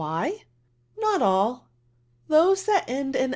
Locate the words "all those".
1.21-2.63